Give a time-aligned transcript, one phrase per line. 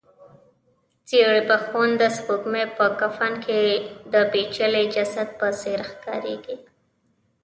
[1.09, 3.61] زېړبخونده سپوږمۍ په کفن کې
[4.13, 6.55] د پېچلي جسد په څېر ښکاریږي.